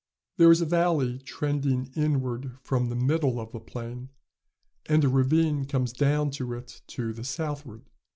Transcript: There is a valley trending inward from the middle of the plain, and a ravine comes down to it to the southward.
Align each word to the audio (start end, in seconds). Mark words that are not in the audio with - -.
There 0.37 0.49
is 0.51 0.61
a 0.61 0.65
valley 0.65 1.19
trending 1.19 1.91
inward 1.95 2.57
from 2.63 2.89
the 2.89 2.95
middle 2.95 3.39
of 3.39 3.51
the 3.51 3.59
plain, 3.59 4.09
and 4.87 5.03
a 5.05 5.07
ravine 5.09 5.65
comes 5.65 5.93
down 5.93 6.31
to 6.41 6.53
it 6.53 6.81
to 6.87 7.13
the 7.13 7.23
southward. 7.23 7.85